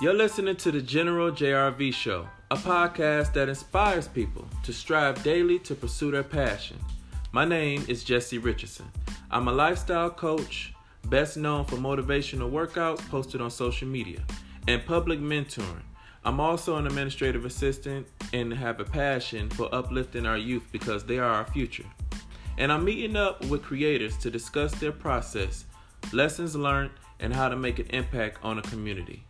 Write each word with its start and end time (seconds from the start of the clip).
You're 0.00 0.12
listening 0.12 0.56
to 0.56 0.72
the 0.72 0.82
General 0.82 1.30
JRV 1.30 1.94
Show, 1.94 2.26
a 2.50 2.56
podcast 2.56 3.32
that 3.34 3.48
inspires 3.48 4.08
people 4.08 4.44
to 4.64 4.72
strive 4.72 5.22
daily 5.22 5.60
to 5.60 5.76
pursue 5.76 6.10
their 6.10 6.24
passion. 6.24 6.80
My 7.30 7.44
name 7.44 7.84
is 7.86 8.02
Jesse 8.02 8.38
Richardson. 8.38 8.90
I'm 9.30 9.46
a 9.46 9.52
lifestyle 9.52 10.10
coach, 10.10 10.74
best 11.06 11.36
known 11.36 11.64
for 11.64 11.76
motivational 11.76 12.50
workouts 12.50 13.08
posted 13.08 13.40
on 13.40 13.52
social 13.52 13.86
media 13.86 14.18
and 14.66 14.84
public 14.84 15.20
mentoring. 15.20 15.84
I'm 16.24 16.40
also 16.40 16.76
an 16.76 16.88
administrative 16.88 17.44
assistant 17.44 18.08
and 18.32 18.52
have 18.52 18.80
a 18.80 18.84
passion 18.84 19.48
for 19.48 19.72
uplifting 19.72 20.26
our 20.26 20.38
youth 20.38 20.66
because 20.72 21.04
they 21.04 21.18
are 21.18 21.30
our 21.30 21.46
future. 21.46 21.86
And 22.58 22.72
I'm 22.72 22.84
meeting 22.84 23.14
up 23.14 23.44
with 23.44 23.62
creators 23.62 24.16
to 24.18 24.30
discuss 24.30 24.74
their 24.74 24.92
process, 24.92 25.66
lessons 26.12 26.56
learned, 26.56 26.90
and 27.20 27.32
how 27.32 27.48
to 27.48 27.54
make 27.54 27.78
an 27.78 27.86
impact 27.90 28.40
on 28.42 28.58
a 28.58 28.62
community. 28.62 29.24